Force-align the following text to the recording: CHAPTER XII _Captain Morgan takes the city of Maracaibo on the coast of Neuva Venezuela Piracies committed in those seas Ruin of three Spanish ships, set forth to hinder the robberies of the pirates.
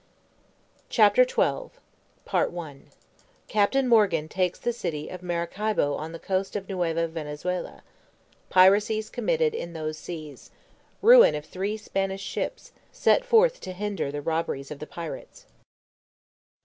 CHAPTER 0.89 1.27
XII 1.27 1.73
_Captain 2.25 3.85
Morgan 3.87 4.27
takes 4.27 4.57
the 4.57 4.73
city 4.73 5.09
of 5.09 5.21
Maracaibo 5.21 5.93
on 5.93 6.11
the 6.11 6.17
coast 6.17 6.55
of 6.55 6.67
Neuva 6.67 7.07
Venezuela 7.07 7.83
Piracies 8.49 9.11
committed 9.11 9.53
in 9.53 9.73
those 9.73 9.99
seas 9.99 10.49
Ruin 11.03 11.35
of 11.35 11.45
three 11.45 11.77
Spanish 11.77 12.23
ships, 12.23 12.71
set 12.91 13.23
forth 13.23 13.61
to 13.61 13.73
hinder 13.73 14.11
the 14.11 14.23
robberies 14.23 14.71
of 14.71 14.79
the 14.79 14.87
pirates. 14.87 15.45